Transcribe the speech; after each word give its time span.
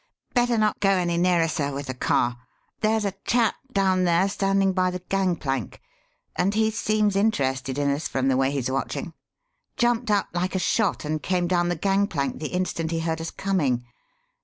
"Better 0.33 0.57
not 0.57 0.79
go 0.79 0.89
any 0.89 1.15
nearer, 1.15 1.47
sir, 1.47 1.71
with 1.71 1.85
the 1.85 1.93
car. 1.93 2.37
There's 2.79 3.05
a 3.05 3.13
chap 3.23 3.53
down 3.71 4.03
there 4.03 4.27
standing 4.29 4.73
by 4.73 4.89
the 4.89 4.97
gangplank 5.09 5.79
and 6.35 6.55
he 6.55 6.71
seems 6.71 7.15
interested 7.15 7.77
in 7.77 7.87
us 7.91 8.07
from 8.07 8.27
the 8.27 8.35
way 8.35 8.49
he's 8.49 8.71
watching. 8.71 9.13
Jumped 9.77 10.09
up 10.09 10.29
like 10.33 10.55
a 10.55 10.57
shot 10.57 11.05
and 11.05 11.21
came 11.21 11.45
down 11.47 11.69
the 11.69 11.75
gangplank 11.75 12.39
the 12.39 12.47
instant 12.47 12.89
he 12.89 13.01
heard 13.01 13.21
us 13.21 13.29
coming. 13.29 13.85